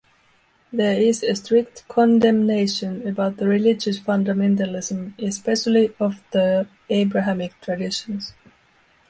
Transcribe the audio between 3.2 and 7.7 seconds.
the religious fundamentalism especially of the Abrahamic